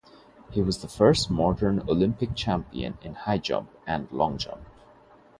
[0.49, 4.61] He was the first modern Olympic champion in high jump and long jump.